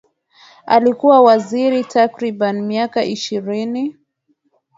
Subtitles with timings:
[0.65, 3.95] Alikuwa waziri takribani miaka ishirini